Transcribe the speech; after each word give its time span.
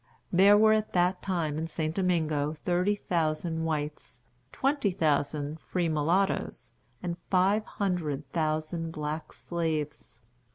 There 0.31 0.57
were 0.57 0.73
at 0.73 0.93
that 0.93 1.21
time 1.21 1.59
in 1.59 1.67
St. 1.67 1.93
Domingo 1.93 2.53
thirty 2.53 2.95
thousand 2.95 3.65
whites, 3.65 4.23
twenty 4.51 4.89
thousand 4.89 5.59
free 5.59 5.89
mulattoes, 5.89 6.73
and 7.03 7.17
five 7.29 7.63
hundred 7.65 8.27
thousand 8.31 8.93
black 8.93 9.31
slaves. 9.31 10.23